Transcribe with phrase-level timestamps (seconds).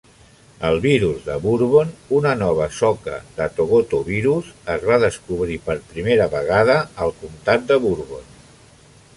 [0.67, 6.79] El virus de Bourbon, una nova soca de thogotovirus, es va descobrir per primera vegada
[7.07, 8.27] al comtat de Bourbon.